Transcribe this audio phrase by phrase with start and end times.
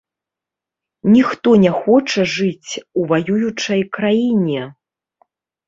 [1.15, 2.71] Ніхто не хоча жыць
[3.03, 4.61] у ваюючай краіне.